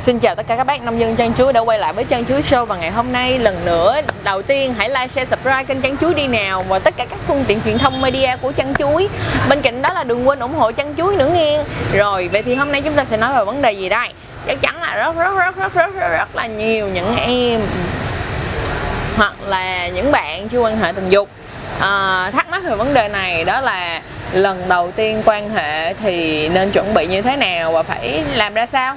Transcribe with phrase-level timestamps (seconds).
[0.00, 2.24] Xin chào tất cả các bác nông dân trang chuối đã quay lại với trang
[2.24, 4.00] chuối show và ngày hôm nay lần nữa.
[4.24, 7.18] Đầu tiên hãy like share subscribe kênh trang chuối đi nào và tất cả các
[7.26, 9.08] phương tiện truyền thông media của trang chuối.
[9.48, 11.62] Bên cạnh đó là đừng quên ủng hộ trang chuối nữa nghe.
[11.92, 14.08] Rồi vậy thì hôm nay chúng ta sẽ nói về vấn đề gì đây?
[14.46, 17.60] Chắc chắn là rất rất rất rất rất rất, rất là nhiều những em
[19.16, 21.28] hoặc là những bạn chưa quan hệ tình dục.
[21.80, 26.48] À, thắc mắc về vấn đề này đó là lần đầu tiên quan hệ thì
[26.48, 28.96] nên chuẩn bị như thế nào và phải làm ra sao?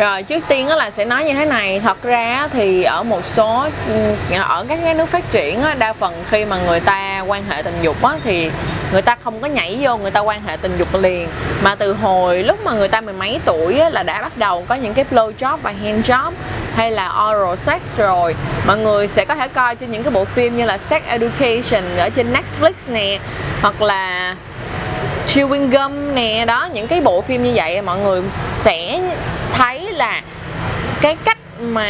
[0.00, 1.80] Rồi, trước tiên là sẽ nói như thế này.
[1.80, 6.24] Thật ra thì ở một số ừ, ở các cái nước phát triển đa phần
[6.30, 8.50] khi mà người ta quan hệ tình dục thì
[8.92, 11.28] người ta không có nhảy vô, người ta quan hệ tình dục liền.
[11.62, 14.74] Mà từ hồi lúc mà người ta mười mấy tuổi là đã bắt đầu có
[14.74, 16.32] những cái blow job và hand job
[16.76, 18.34] hay là oral sex rồi.
[18.66, 21.84] Mọi người sẽ có thể coi trên những cái bộ phim như là Sex Education
[21.96, 23.18] ở trên Netflix nè,
[23.62, 24.36] hoặc là
[25.28, 26.44] chewing gum nè.
[26.46, 28.22] Đó, những cái bộ phim như vậy, mọi người
[28.62, 29.00] sẽ
[29.52, 30.22] thấy là
[31.00, 31.86] cái cách mà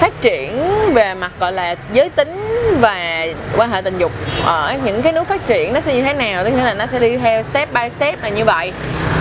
[0.00, 0.62] phát triển
[0.94, 2.46] về mặt, gọi là, giới tính
[2.80, 4.12] và quan hệ tình dục
[4.44, 6.86] ở những cái nước phát triển nó sẽ như thế nào, tức nghĩa là nó
[6.86, 8.72] sẽ đi theo step by step là như vậy.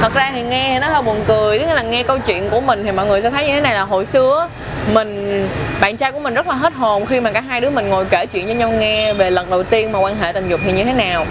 [0.02, 2.84] Thật ra thì nghe nó hơi buồn cười, tức là nghe câu chuyện của mình
[2.84, 4.50] thì mọi người sẽ thấy như thế này là hồi xưa
[4.94, 5.48] mình,
[5.82, 8.06] bạn trai của mình rất là hết hồn khi mà cả hai đứa mình ngồi
[8.10, 10.72] kể chuyện cho nhau nghe về lần đầu tiên mà quan hệ tình dục thì
[10.72, 11.26] như thế nào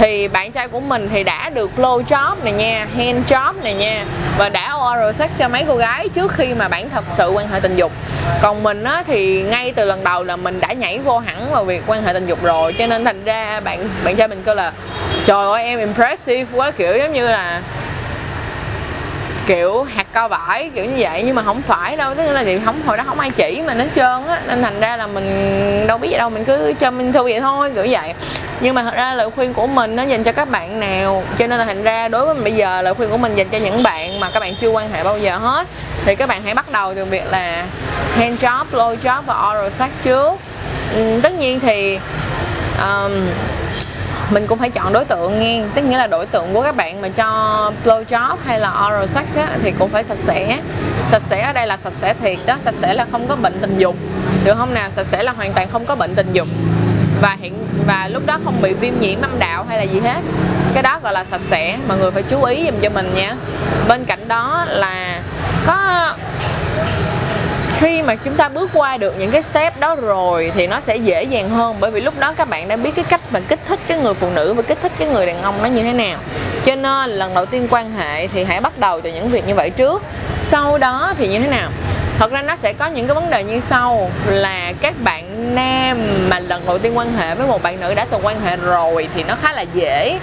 [0.00, 3.74] thì bạn trai của mình thì đã được blow job này nha, hand job này
[3.74, 4.04] nha,
[4.38, 7.48] và đã oral sex cho mấy cô gái trước khi mà bạn thật sự quan
[7.48, 7.92] hệ tình dục.
[8.42, 11.64] Còn mình á thì ngay từ lần đầu là mình đã nhảy vô hẳn vào
[11.64, 14.54] việc quan hệ tình dục rồi, cho nên thành ra bạn bạn trai mình kêu
[14.54, 14.72] là,
[15.24, 17.62] trời ơi, em impressive quá kiểu giống như là
[19.46, 22.58] kiểu hạt cao vải kiểu như vậy nhưng mà không phải đâu tức là thì
[22.64, 25.86] không hồi đó không ai chỉ mình hết trơn á nên thành ra là mình
[25.86, 28.14] đâu biết gì đâu mình cứ cho mình thu vậy thôi kiểu vậy.
[28.60, 31.46] Nhưng mà thật ra lời khuyên của mình nó dành cho các bạn nào cho
[31.46, 33.58] nên là thành ra đối với mình bây giờ lời khuyên của mình dành cho
[33.58, 35.66] những bạn mà các bạn chưa quan hệ bao giờ hết
[36.04, 37.64] thì các bạn hãy bắt đầu từ việc là
[38.16, 40.32] hand job, low job và oral sex trước.
[40.94, 41.98] Ừ, tất nhiên thì
[42.80, 43.12] um,
[44.30, 47.00] mình cũng phải chọn đối tượng nghe tức nghĩa là đối tượng của các bạn
[47.02, 47.26] mà cho
[47.84, 50.58] blow job hay là oral sex á, thì cũng phải sạch sẽ.
[51.10, 53.58] Sạch sẽ ở đây là sạch sẽ thiệt đó sạch sẽ là không có bệnh
[53.60, 53.96] tình dục.
[54.44, 54.90] Được không nào?
[54.90, 56.48] Sạch sẽ là hoàn toàn không có bệnh tình dục.
[57.20, 57.54] Và hiện
[57.86, 60.20] và lúc đó không bị viêm nhiễm âm đạo hay là gì hết.
[60.74, 63.34] Cái đó gọi là sạch sẽ mọi người phải chú ý dùm cho mình nha.
[63.88, 65.20] Bên cạnh đó là
[65.66, 65.99] có
[67.80, 70.96] khi mà chúng ta bước qua được những cái step đó rồi thì nó sẽ
[70.96, 71.76] dễ dàng hơn.
[71.80, 74.14] Bởi vì lúc đó các bạn đã biết cái cách mà kích thích cái người
[74.14, 76.18] phụ nữ và kích thích cái người đàn ông nó như thế nào.
[76.64, 79.54] Cho nên lần đầu tiên quan hệ thì hãy bắt đầu từ những việc như
[79.54, 80.02] vậy trước.
[80.40, 81.70] Sau đó thì như thế nào?
[82.18, 85.98] Thật ra nó sẽ có những cái vấn đề như sau, là các bạn nam
[86.30, 89.08] mà lần đầu tiên quan hệ với một bạn nữ đã từng quan hệ rồi
[89.14, 90.18] thì nó khá là dễ.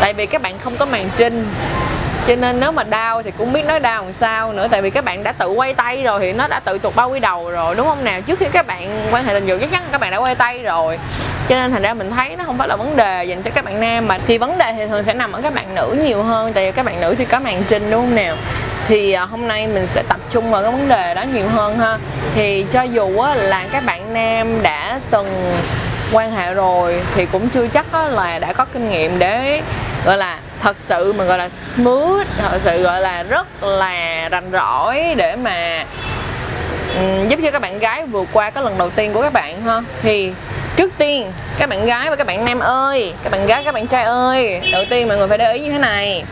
[0.00, 1.48] Tại vì các bạn không có màn trinh
[2.26, 4.90] cho nên nếu mà đau thì cũng biết nói đau làm sao nữa, tại vì
[4.90, 7.50] các bạn đã tự quay tay rồi thì nó đã tự tuột bao quy đầu
[7.50, 8.20] rồi, đúng không nào?
[8.20, 10.62] Trước khi các bạn quan hệ tình dục chắc chắn các bạn đã quay tay
[10.62, 10.98] rồi.
[11.48, 13.64] Cho nên thành ra mình thấy nó không phải là vấn đề dành cho các
[13.64, 16.22] bạn nam, mà thì vấn đề thì thường sẽ nằm ở các bạn nữ nhiều
[16.22, 18.36] hơn, tại vì các bạn nữ thì có màn trinh đúng không nào?
[18.88, 21.78] Thì à, hôm nay mình sẽ tập trung vào cái vấn đề đó nhiều hơn
[21.78, 21.98] ha.
[22.34, 25.52] Thì cho dù là các bạn nam đã từng
[26.12, 29.62] quan hệ rồi thì cũng chưa chắc là đã có kinh nghiệm để,
[30.04, 34.50] gọi là thật sự mà gọi là smooth thật sự gọi là rất là rành
[34.52, 35.84] rỏi để mà
[36.96, 39.62] um, giúp cho các bạn gái vượt qua cái lần đầu tiên của các bạn
[39.62, 39.80] ha.
[40.02, 40.32] Thì
[40.76, 43.86] trước tiên các bạn gái và các bạn nam ơi các bạn gái các bạn
[43.86, 46.24] trai ơi đầu tiên mọi người phải để ý như thế này.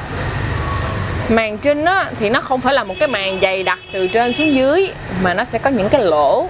[1.28, 4.32] Màn trinh á thì nó không phải là một cái màn dày đặc từ trên
[4.32, 4.90] xuống dưới
[5.22, 6.48] mà nó sẽ có những cái lỗ.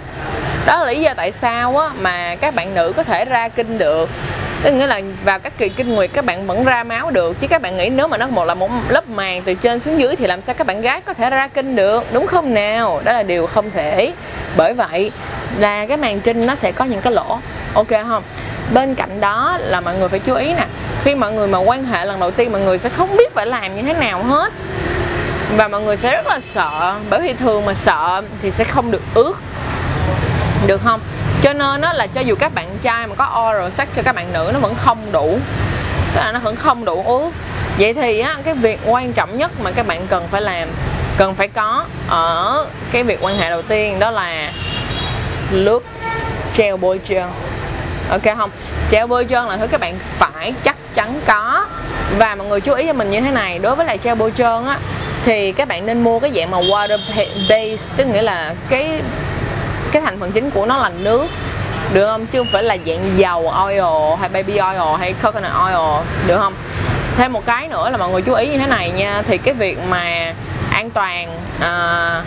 [0.66, 3.78] Đó là lý do tại sao á mà các bạn nữ có thể ra kinh
[3.78, 4.08] được
[4.64, 7.46] tức nghĩa là vào các kỳ kinh nguyệt các bạn vẫn ra máu được, chứ
[7.46, 10.16] các bạn nghĩ nếu mà nó một là một lớp màng từ trên xuống dưới
[10.16, 13.00] thì làm sao các bạn gái có thể ra kinh được, đúng không nào?
[13.04, 14.12] Đó là điều không thể.
[14.56, 15.10] Bởi vậy
[15.58, 17.38] là cái màng trinh nó sẽ có những cái lỗ.
[17.74, 18.22] Ok không?
[18.74, 20.66] Bên cạnh đó là mọi người phải chú ý nè,
[21.04, 23.46] khi mọi người mà quan hệ lần đầu tiên mọi người sẽ không biết phải
[23.46, 24.52] làm như thế nào hết.
[25.56, 28.90] Và mọi người sẽ rất là sợ, bởi vì thường mà sợ thì sẽ không
[28.90, 29.34] được ướt
[30.66, 31.00] được không?
[31.44, 34.14] Cho nên nó là cho dù các bạn trai mà có oral sex cho các
[34.14, 35.38] bạn nữ nó vẫn không đủ
[36.14, 37.30] tức là nó vẫn không đủ ướt
[37.78, 40.68] vậy thì á cái việc quan trọng nhất mà các bạn cần phải làm
[41.16, 44.52] cần phải có ở cái việc quan hệ đầu tiên đó là
[45.50, 45.84] lướt,
[46.54, 47.24] treo bôi trơn
[48.10, 48.50] ok không?
[48.90, 51.66] Treo bôi trơn là thứ các bạn phải chắc chắn có.
[52.18, 54.32] Và mọi người chú ý cho mình như thế này đối với lại treo bôi
[54.36, 54.78] trơn á
[55.24, 56.98] thì các bạn nên mua cái dạng mà water
[57.48, 59.00] base tức nghĩa là cái
[59.94, 61.26] cái thành phần chính của nó là nước.
[61.92, 62.26] Được không?
[62.26, 66.54] Chứ không phải là dạng dầu oil hay baby oil hay coconut oil được không?
[67.16, 69.54] Thêm một cái nữa là mọi người chú ý như thế này nha thì cái
[69.54, 70.34] việc mà
[70.72, 71.28] an toàn
[71.60, 72.22] à,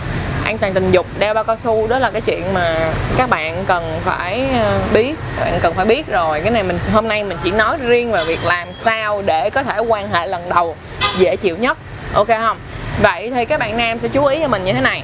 [0.45, 3.63] an toàn tình dục đeo bao cao su đó là cái chuyện mà các bạn
[3.67, 6.41] cần phải à, biết các bạn cần phải biết rồi.
[6.41, 9.63] Cái này mình hôm nay mình chỉ nói riêng về việc làm sao để có
[9.63, 10.75] thể quan hệ lần đầu
[11.17, 11.77] dễ chịu nhất.
[12.13, 12.57] Ok không?
[13.01, 15.03] Vậy thì các bạn nam sẽ chú ý cho mình như thế này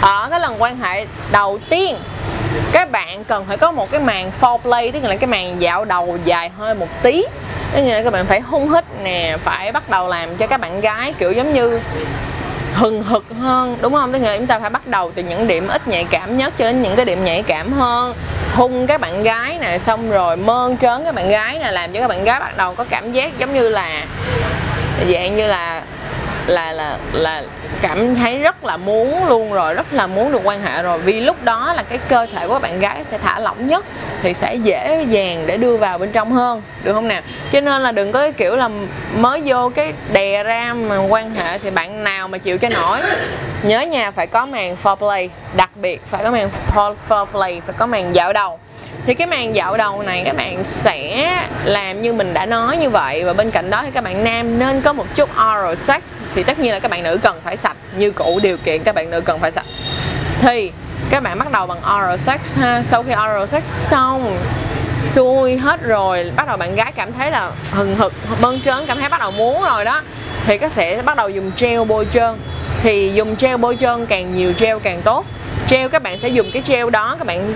[0.00, 1.96] ở cái lần quan hệ đầu tiên,
[2.72, 6.18] các bạn cần phải có một cái màn foreplay, tức là cái màn dạo đầu
[6.24, 7.24] dài hơi một tí.
[7.72, 10.80] Tức là các bạn phải hung hít nè, phải bắt đầu làm cho các bạn
[10.80, 11.80] gái kiểu giống như
[12.74, 14.12] hừng hực hơn, đúng không?
[14.12, 16.64] Tức là chúng ta phải bắt đầu từ những điểm ít nhạy cảm nhất cho
[16.64, 18.14] đến những cái điểm nhạy cảm hơn.
[18.54, 22.00] Hung các bạn gái nè, xong rồi mơn trớn các bạn gái nè, làm cho
[22.00, 24.04] các bạn gái bắt đầu có cảm giác giống như là
[25.12, 25.82] dạng như là
[26.50, 27.42] là là là
[27.82, 30.98] cảm thấy rất là muốn luôn rồi, rất là muốn được quan hệ rồi.
[30.98, 33.84] Vì lúc đó là cái cơ thể của bạn gái sẽ thả lỏng nhất
[34.22, 37.22] thì sẽ dễ dàng để đưa vào bên trong hơn, được không nào?
[37.52, 38.68] Cho nên là đừng có cái kiểu là
[39.18, 43.00] mới vô cái đè ra mà quan hệ thì bạn nào mà chịu cho nổi.
[43.62, 46.48] Nhớ nhà phải có màn foreplay, đặc biệt phải có màn
[47.08, 48.58] foreplay, phải có màn dạo đầu
[49.10, 51.26] thì cái màn dạo đầu này các bạn sẽ
[51.64, 54.58] làm như mình đã nói như vậy và bên cạnh đó thì các bạn nam
[54.58, 56.00] nên có một chút oral sex.
[56.34, 58.94] Thì tất nhiên là các bạn nữ cần phải sạch như cũ, điều kiện các
[58.94, 59.64] bạn nữ cần phải sạch.
[60.40, 60.72] Thì
[61.10, 62.82] các bạn bắt đầu bằng oral sex ha.
[62.90, 64.38] Sau khi oral sex xong,
[65.02, 68.98] xuôi hết rồi, bắt đầu bạn gái cảm thấy là hừng hực mơn trớn, cảm
[68.98, 70.02] thấy bắt đầu muốn rồi đó,
[70.46, 72.38] thì các sẽ bắt đầu dùng gel bôi trơn.
[72.82, 75.24] Thì dùng gel bôi trơn càng nhiều gel càng tốt
[75.70, 77.54] gel các bạn sẽ dùng cái gel đó, các bạn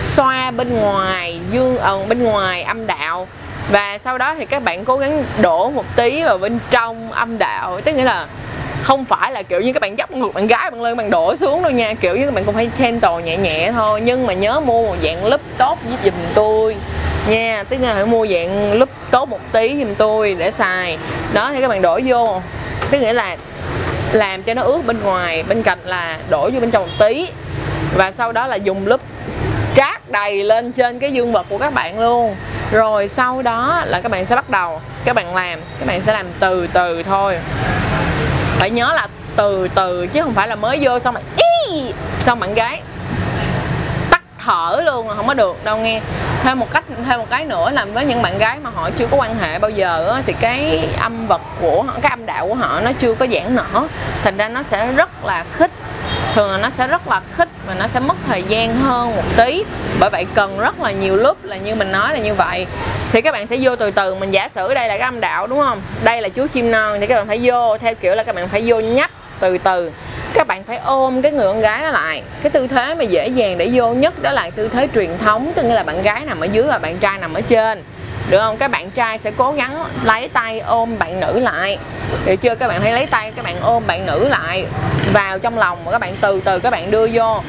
[0.00, 3.28] xoa bên ngoài dương ẩn bên ngoài âm đạo.
[3.70, 7.38] Và sau đó thì các bạn cố gắng đổ một tí vào bên trong âm
[7.38, 7.80] đạo.
[7.80, 8.26] Tức nghĩa là
[8.82, 11.36] không phải là kiểu như các bạn dốc ngược bạn gái bạn lên bạn đổ
[11.36, 14.00] xuống đâu nha, kiểu như các bạn cũng phải gentle nhẹ nhẹ thôi.
[14.04, 16.76] Nhưng mà nhớ mua một dạng lúp tốt với giùm tôi
[17.28, 20.98] nha, tức là phải mua dạng lúp tốt một tí giùm tôi để xài.
[21.32, 22.40] Đó, thì các bạn đổ vô.
[22.90, 23.36] Tức nghĩa là
[24.12, 27.26] làm cho nó ướt bên ngoài, bên cạnh là đổ vô bên trong một tí
[27.94, 29.00] và sau đó là dùng lớp
[29.74, 32.36] trát đầy lên trên cái dương vật của các bạn luôn.
[32.70, 36.12] Rồi sau đó là các bạn sẽ bắt đầu, các bạn làm, các bạn sẽ
[36.12, 37.38] làm từ từ thôi.
[38.58, 42.40] Phải nhớ là từ từ chứ không phải là mới vô xong rồi ý, xong
[42.40, 42.82] bạn gái
[44.10, 46.00] tắt thở luôn không có được đâu nghe.
[46.42, 49.06] Thêm một cách, thêm một cái nữa là với những bạn gái mà họ chưa
[49.06, 52.54] có quan hệ bao giờ thì cái âm vật của họ, cái âm đạo của
[52.54, 53.86] họ nó chưa có giãn nở.
[54.24, 55.70] Thành ra nó sẽ rất là khích
[56.34, 59.24] thường là nó sẽ rất là khích và nó sẽ mất thời gian hơn một
[59.36, 59.64] tí.
[60.00, 62.66] Bởi vậy cần rất là nhiều lúc là như mình nói là như vậy.
[63.12, 65.46] Thì các bạn sẽ vô từ từ, mình giả sử đây là cái âm đạo,
[65.46, 65.80] đúng không?
[66.04, 68.48] Đây là chú chim non, thì các bạn phải vô, theo kiểu là các bạn
[68.48, 69.92] phải vô nhấp từ từ.
[70.34, 72.22] Các bạn phải ôm cái người con gái đó lại.
[72.42, 75.52] Cái tư thế mà dễ dàng để vô nhất đó là tư thế truyền thống
[75.54, 77.82] tức nghĩa là bạn gái nằm ở dưới và bạn trai nằm ở trên
[78.32, 78.56] được không?
[78.56, 81.78] Các bạn trai sẽ cố gắng lấy tay ôm bạn nữ lại.
[82.24, 82.54] Được chưa?
[82.54, 84.66] Các bạn hãy lấy tay các bạn ôm bạn nữ lại
[85.12, 85.78] vào trong lòng.
[85.84, 87.42] Và các bạn từ từ các bạn đưa vô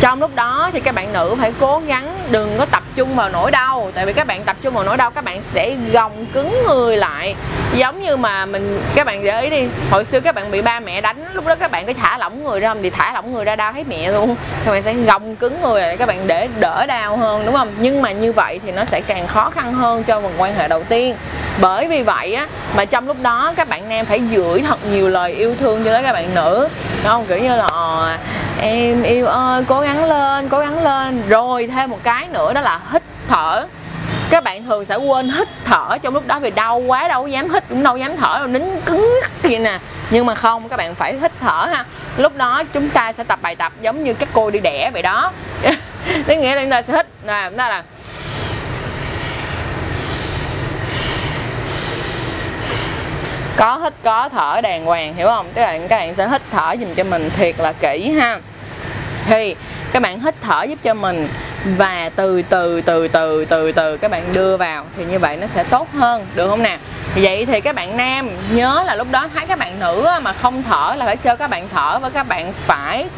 [0.00, 3.28] trong lúc đó thì các bạn nữ phải cố gắng đừng có tập trung vào
[3.28, 3.90] nỗi đau.
[3.94, 6.96] Tại vì các bạn tập trung vào nỗi đau, các bạn sẽ gồng cứng người
[6.96, 7.34] lại.
[7.74, 10.80] Giống như mà mình, các bạn để ý đi, hồi xưa các bạn bị ba
[10.80, 13.32] mẹ đánh, lúc đó các bạn cứ thả lỏng người ra không thì thả lỏng
[13.32, 14.36] người ra đau thấy mẹ luôn.
[14.64, 17.68] Các bạn sẽ gồng cứng người lại, các bạn để đỡ đau hơn, đúng không?
[17.78, 20.68] Nhưng mà như vậy thì nó sẽ càng khó khăn hơn cho phần quan hệ
[20.68, 21.16] đầu tiên.
[21.60, 25.08] Bởi vì vậy á, mà trong lúc đó các bạn nam phải gửi thật nhiều
[25.08, 26.68] lời yêu thương cho tới các bạn nữ.
[27.02, 27.26] Đúng không?
[27.26, 27.68] Kiểu như là
[28.60, 31.22] em yêu ơi, cố gắng lên, cố gắng lên.
[31.28, 33.66] Rồi thêm một cái nữa đó là hít thở.
[34.30, 37.50] Các bạn thường sẽ quên hít thở trong lúc đó vì đau quá, đâu dám
[37.50, 39.78] hít, cũng đâu dám thở, đâu nín cứng ngắc vậy nè.
[40.10, 41.84] Nhưng mà không, các bạn phải hít thở ha.
[42.16, 45.02] Lúc đó chúng ta sẽ tập bài tập giống như các cô đi đẻ vậy
[45.02, 45.32] đó.
[46.26, 47.06] Tức nghĩa là chúng ta sẽ hít.
[47.26, 47.82] Nè, chúng ta là
[53.56, 55.46] có hít, có thở đàng hoàng, hiểu không?
[55.54, 58.38] Tức là các bạn sẽ hít thở dùm cho mình thiệt là kỹ ha
[59.26, 59.56] thì
[59.92, 61.28] các bạn hít thở giúp cho mình
[61.64, 65.46] và từ từ từ từ từ từ các bạn đưa vào thì như vậy nó
[65.46, 66.78] sẽ tốt hơn, được không nào
[67.16, 70.62] vậy thì các bạn nam, nhớ là lúc đó thấy các bạn nữ mà không
[70.62, 73.08] thở là phải cho các bạn thở và các bạn phải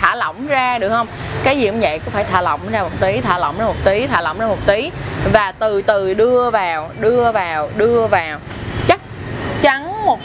[0.00, 1.06] thả lỏng ra, được không?
[1.44, 3.84] Cái gì cũng vậy, cứ phải thả lỏng ra một tí, thả lỏng ra một
[3.84, 4.90] tí, thả lỏng ra một tí
[5.32, 8.38] và từ từ đưa vào đưa vào đưa vào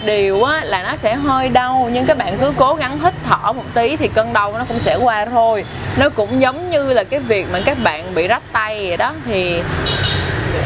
[0.05, 3.53] điều á, là nó sẽ hơi đau nhưng các bạn cứ cố gắng hít thở
[3.53, 5.65] một tí thì cơn đau nó cũng sẽ qua thôi.
[5.97, 9.13] Nó cũng giống như là cái việc mà các bạn bị rách tay vậy đó
[9.25, 9.61] thì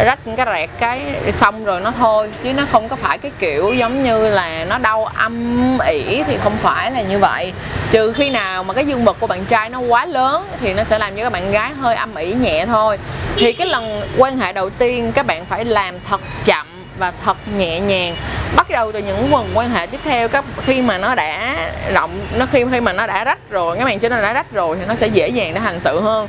[0.05, 3.73] rách cái rẹt cái xong rồi nó thôi chứ nó không có phải cái kiểu
[3.73, 7.53] giống như là nó đau âm ỉ thì không phải là như vậy.
[7.91, 10.83] Trừ khi nào mà cái dương vật của bạn trai nó quá lớn thì nó
[10.83, 12.97] sẽ làm cho các bạn gái hơi âm ỉ nhẹ thôi.
[13.37, 16.67] Thì cái lần quan hệ đầu tiên các bạn phải làm thật chậm
[17.01, 18.15] và thật nhẹ nhàng.
[18.55, 21.55] Bắt đầu từ những vòng quan hệ tiếp theo, các khi mà nó đã
[21.93, 24.51] rộng, nó khi khi mà nó đã rách rồi cái màn chính nó đã rách
[24.51, 26.27] rồi thì nó sẽ dễ dàng để hành sự hơn.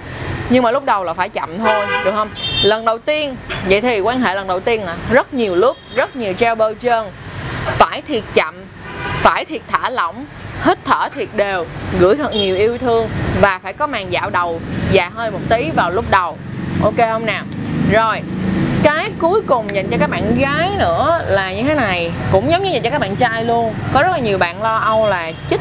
[0.51, 2.31] Nhưng mà lúc đầu là phải chậm thôi, được không?
[2.63, 3.37] Lần đầu tiên,
[3.69, 6.75] vậy thì quan hệ lần đầu tiên là rất nhiều lúc, rất nhiều treo bơ
[6.75, 7.05] trơn.
[7.65, 8.55] Phải thiệt chậm,
[9.23, 10.27] phải thiệt thả lỏng,
[10.65, 11.67] hít thở thiệt đều,
[12.01, 13.09] gửi thật nhiều yêu thương
[13.41, 14.61] và phải có màn dạo đầu
[14.91, 16.39] dài hơi một tí vào lúc đầu.
[16.83, 17.45] Ok không nào?
[17.93, 18.21] Rồi
[18.83, 22.11] cái cuối cùng dành cho các bạn gái nữa là như thế này.
[22.33, 23.75] Cũng giống như dành cho các bạn trai luôn.
[23.93, 25.61] Có rất là nhiều bạn lo âu là, chích,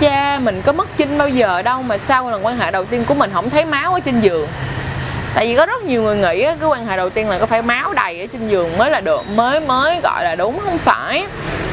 [0.00, 3.04] cha mình có mất chinh bao giờ đâu mà sau lần quan hệ đầu tiên
[3.04, 4.48] của mình không thấy máu ở trên giường.
[5.34, 7.62] Tại vì có rất nhiều người nghĩ cái quan hệ đầu tiên là có phải
[7.62, 11.24] máu đầy ở trên giường mới là được, mới mới gọi là đúng, không phải.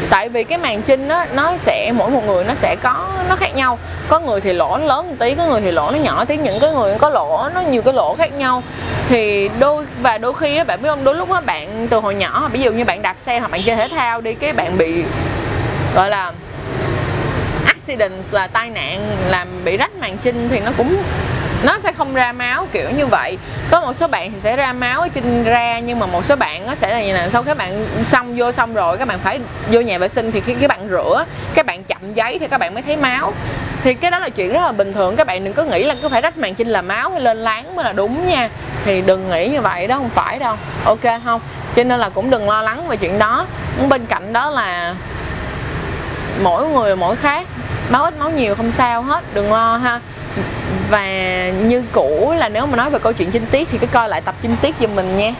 [0.09, 3.35] Tại vì cái màn trinh đó nó sẽ, mỗi một người nó sẽ có, nó
[3.35, 3.77] khác nhau.
[4.07, 6.37] Có người thì lỗ nó lớn một tí, có người thì lỗ nó nhỏ tí.
[6.37, 8.63] Những cái người có lỗ, nó nhiều cái lỗ khác nhau
[9.11, 12.15] thì đôi, và đôi khi á, bạn biết không, đôi lúc á, bạn từ hồi
[12.15, 14.77] nhỏ, ví dụ như bạn đạp xe hoặc bạn chơi thể thao đi, cái bạn
[14.77, 15.03] bị,
[15.95, 16.33] gọi là
[17.65, 18.99] accident là tai nạn,
[19.29, 21.03] làm bị rách màng chinh thì nó cũng
[21.63, 23.37] nó sẽ không ra máu, kiểu như vậy.
[23.71, 26.35] Có một số bạn thì sẽ ra máu ở trên ra, nhưng mà một số
[26.35, 29.19] bạn nó sẽ là như này sau các bạn xong, vô xong rồi, các bạn
[29.19, 29.39] phải
[29.71, 32.57] vô nhà vệ sinh thì khi các bạn rửa, các bạn chậm giấy thì các
[32.57, 33.33] bạn mới thấy máu.
[33.83, 35.95] Thì cái đó là chuyện rất là bình thường, các bạn đừng có nghĩ là
[36.01, 38.49] cứ phải rách màn trinh là máu hay lên láng mới là đúng nha.
[38.85, 40.55] Thì đừng nghĩ như vậy đó, không phải đâu.
[40.85, 41.41] Ok không?
[41.75, 43.45] Cho nên là cũng đừng lo lắng về chuyện đó.
[43.89, 44.95] Bên cạnh đó là
[46.43, 47.47] mỗi người mỗi khác,
[47.89, 49.99] máu ít, máu nhiều không sao hết, đừng lo ha
[50.91, 51.07] và
[51.49, 54.21] như cũ là nếu mà nói về câu chuyện chinh tiết thì cứ coi lại
[54.21, 55.33] tập chinh tiết giùm mình nha.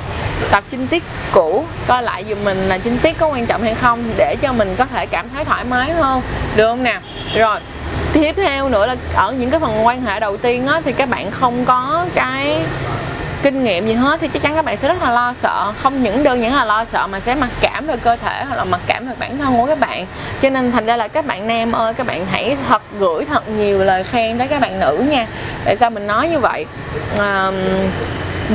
[0.51, 3.75] Tập chinh tiết cũ, coi lại giùm mình là chinh tiết có quan trọng hay
[3.75, 6.21] không để cho mình có thể cảm thấy thoải mái hơn
[6.55, 7.01] được không nào?
[7.35, 7.59] Rồi,
[8.13, 11.09] tiếp theo nữa là ở những cái phần quan hệ đầu tiên á thì các
[11.09, 12.57] bạn không có cái
[13.43, 15.73] kinh nghiệm gì hết thì chắc chắn các bạn sẽ rất là lo sợ.
[15.83, 18.55] Không những đơn giản là lo sợ mà sẽ mặc cảm về cơ thể hoặc
[18.55, 20.05] là mặc cảm về bản thân của các bạn.
[20.41, 23.49] Cho nên thành ra là các bạn nam ơi các bạn hãy thật gửi thật
[23.49, 25.27] nhiều lời khen tới các bạn nữ nha.
[25.65, 26.65] Tại sao mình nói như vậy?
[27.17, 27.51] À,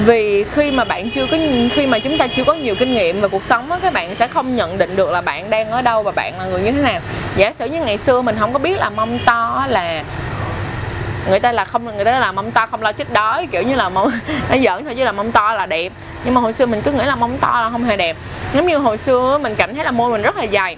[0.04, 1.36] vì khi mà bạn chưa có
[1.74, 4.14] khi mà chúng ta chưa có nhiều kinh nghiệm về cuộc sống á các bạn
[4.14, 6.72] sẽ không nhận định được là bạn đang ở đâu và bạn là người như
[6.72, 7.00] thế nào.
[7.36, 10.02] Giả sử như ngày xưa mình không có biết là mông to là
[11.28, 13.74] người ta là không, người ta là mông to không lo chết đói, kiểu như
[13.74, 14.10] là mông
[14.50, 15.92] nó giỡn thôi chứ là mông to là đẹp.
[16.24, 18.16] Nhưng mà hồi xưa mình cứ nghĩ là mông to là không hề đẹp.
[18.54, 20.76] Giống như hồi xưa mình cảm thấy là môi mình rất là dày.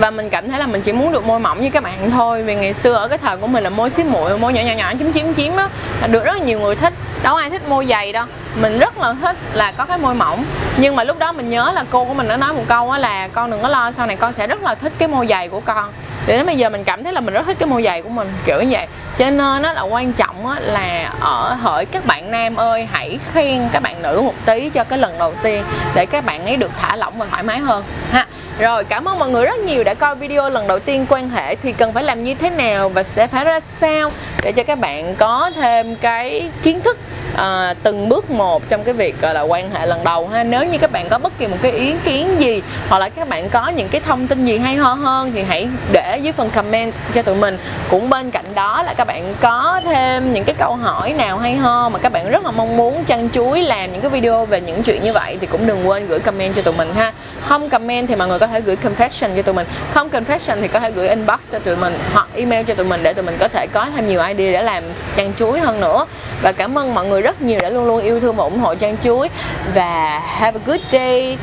[0.00, 2.42] Và mình cảm thấy là mình chỉ muốn được môi mỏng như các bạn thôi.
[2.42, 4.72] Vì ngày xưa ở cái thời của mình là môi xí muội, môi nhỏ nhỏ
[4.72, 5.68] nhỏ chiếm chiếm chiếm á,
[6.00, 6.92] là được rất là nhiều người thích.
[7.22, 8.26] Đâu ai thích môi dày đâu.
[8.60, 10.44] Mình rất là thích là có cái môi mỏng.
[10.76, 12.98] Nhưng mà lúc đó mình nhớ là cô của mình đã nói một câu á
[12.98, 15.48] là, con đừng có lo, sau này con sẽ rất là thích cái môi dày
[15.48, 15.92] của con
[16.26, 18.08] để đến bây giờ mình cảm thấy là mình rất thích cái môi giày của
[18.08, 18.86] mình, kiểu như vậy.
[19.18, 23.68] Cho nên nó là quan trọng là ở hỡi các bạn nam ơi, hãy khen
[23.72, 25.64] các bạn nữ một tí cho cái lần đầu tiên
[25.94, 28.26] để các bạn ấy được thả lỏng và thoải mái hơn, ha.
[28.58, 31.56] Rồi, cảm ơn mọi người rất nhiều đã coi video lần đầu tiên quan hệ
[31.56, 34.10] thì cần phải làm như thế nào và sẽ phải ra sao
[34.42, 36.98] để cho các bạn có thêm cái kiến thức
[37.36, 40.44] à, từng bước một trong cái việc gọi là quan hệ lần đầu ha.
[40.44, 43.28] Nếu như các bạn có bất kỳ một cái ý kiến gì hoặc là các
[43.28, 46.50] bạn có những cái thông tin gì hay ho hơn thì hãy để dưới phần
[46.50, 47.58] comment cho tụi mình.
[47.90, 51.56] Cũng bên cạnh đó là các bạn có thêm những cái câu hỏi nào hay
[51.56, 54.60] ho mà các bạn rất là mong muốn chăn chuối làm những cái video về
[54.60, 57.12] những chuyện như vậy thì cũng đừng quên gửi comment cho tụi mình ha.
[57.46, 59.66] Không comment thì mọi người có thể gửi confession cho tụi mình.
[59.94, 63.00] Không confession thì có thể gửi inbox cho tụi mình hoặc email cho tụi mình
[63.02, 64.84] để tụi mình có thể có thêm nhiều idea để làm
[65.16, 66.06] chăn chuối hơn nữa.
[66.42, 68.74] Và cảm ơn mọi người rất nhiều đã luôn luôn yêu thương và ủng hộ
[68.74, 69.28] chăn chuối.
[69.74, 71.38] Và have a good day.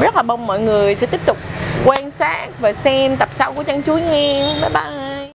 [0.00, 1.36] Rất là mong mọi người sẽ tiếp tục
[1.84, 5.05] quan sát và xem tập sau của chăn chuối nghe bye bye.